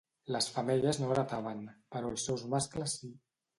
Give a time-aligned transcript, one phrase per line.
[0.35, 1.61] Les femelles no heretaven,
[1.97, 3.15] però els seus mascles sí.